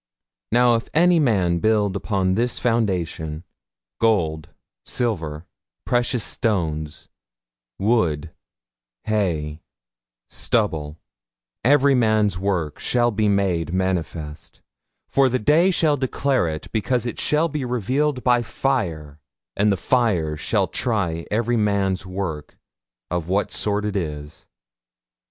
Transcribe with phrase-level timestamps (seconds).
[0.51, 3.43] 'Now if any man build upon this foundation,
[3.99, 4.49] gold,
[4.83, 5.45] silver,
[5.85, 7.07] precious stones,
[7.77, 8.31] wood,
[9.03, 9.61] hay,
[10.27, 10.97] stubble,
[11.63, 14.63] every man's work shall be made manifest;
[15.07, 19.19] for the day shall declare it, because it shall be revealed by fire;
[19.55, 22.57] and the fire shall try every man's work
[23.11, 24.47] of what sort it is.'